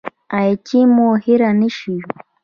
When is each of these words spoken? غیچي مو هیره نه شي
غیچي 0.35 0.79
مو 0.95 1.07
هیره 1.23 1.51
نه 1.59 1.69
شي 1.77 1.95